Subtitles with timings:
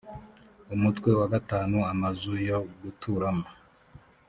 [0.75, 3.47] umutwe wa gatanu amazu yo guturamo